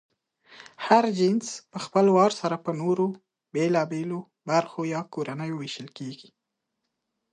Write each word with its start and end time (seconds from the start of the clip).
هر 0.85 1.03
جنس 1.19 1.47
پهخپل 1.71 2.05
وار 2.15 2.31
سره 2.41 2.55
په 2.65 2.71
نورو 2.81 3.05
بېلابېلو 3.53 4.19
برخو 4.49 4.81
یا 4.93 5.01
کورنیو 5.13 5.59
وېشل 5.59 5.87
کېږي. 5.97 6.29